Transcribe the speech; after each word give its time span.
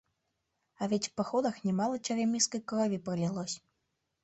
А 0.79 0.87
ведь 0.87 1.09
в 1.09 1.13
походах 1.13 1.63
немало 1.63 1.99
черемисской 1.99 2.59
крови 2.61 2.97
пролилось... 2.97 3.61